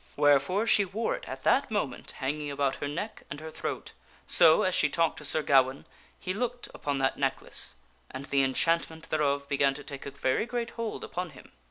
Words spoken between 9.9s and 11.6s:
a very great hold upon him.